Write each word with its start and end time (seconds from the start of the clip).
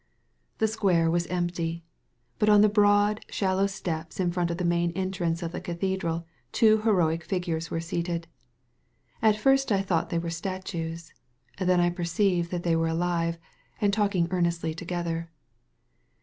The 0.57 0.67
square 0.67 1.11
was 1.11 1.27
empty. 1.27 1.83
But 2.39 2.49
on 2.49 2.61
the 2.61 2.69
broad, 2.69 3.23
shallow 3.29 3.67
steps 3.67 4.19
in 4.19 4.31
front 4.31 4.49
of 4.49 4.57
the 4.57 4.65
main 4.65 4.89
entrance 4.93 5.43
of 5.43 5.51
the 5.51 5.61
cathedral 5.61 6.25
two 6.51 6.79
heroic 6.81 7.23
figiures 7.23 7.69
were 7.69 7.79
seated. 7.79 8.25
At 9.21 9.37
first 9.37 9.71
I 9.71 9.83
thought 9.83 10.09
they 10.09 10.17
were 10.17 10.31
statues. 10.31 11.13
Then 11.59 11.79
I 11.79 11.91
perceived 11.91 12.49
they 12.49 12.75
were 12.75 12.87
alive, 12.87 13.37
and 13.79 13.93
talking 13.93 14.27
earnestly 14.31 14.73
together. 14.73 15.29